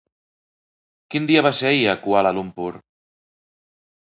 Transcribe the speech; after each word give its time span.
Quin 1.15 1.27
dia 1.31 1.43
va 1.47 1.51
ser 1.59 1.69
ahir 1.73 1.85
a 1.91 1.95
Kuala 2.07 2.33
Lumpur? 2.39 2.71